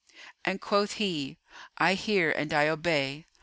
And 0.43 0.59
quoth 0.59 0.93
he, 0.93 1.37
"I 1.77 1.93
hear 1.93 2.31
and 2.31 2.51
I 2.55 2.67
obey." 2.69 3.27